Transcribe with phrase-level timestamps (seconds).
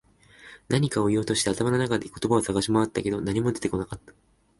[0.67, 4.13] 何かを言おうとして、頭の中で言葉を探し回ったけど、何も出てこなかった。